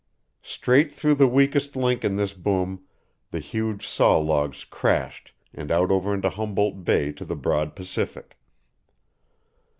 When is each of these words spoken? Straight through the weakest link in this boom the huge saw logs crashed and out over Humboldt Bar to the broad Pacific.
Straight 0.41 0.91
through 0.91 1.13
the 1.13 1.27
weakest 1.27 1.75
link 1.75 2.03
in 2.03 2.15
this 2.15 2.33
boom 2.33 2.85
the 3.29 3.37
huge 3.39 3.87
saw 3.87 4.17
logs 4.17 4.65
crashed 4.65 5.31
and 5.53 5.69
out 5.69 5.91
over 5.91 6.19
Humboldt 6.27 6.83
Bar 6.83 7.11
to 7.11 7.23
the 7.23 7.35
broad 7.35 7.75
Pacific. 7.75 8.35